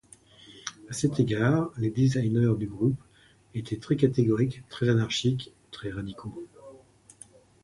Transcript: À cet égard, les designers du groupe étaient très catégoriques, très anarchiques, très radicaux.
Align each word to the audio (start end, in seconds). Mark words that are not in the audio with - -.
À 0.89 0.93
cet 0.93 1.19
égard, 1.19 1.69
les 1.77 1.91
designers 1.91 2.55
du 2.57 2.65
groupe 2.65 2.99
étaient 3.53 3.77
très 3.77 3.95
catégoriques, 3.97 4.63
très 4.67 4.89
anarchiques, 4.89 5.53
très 5.69 5.91
radicaux. 5.91 6.33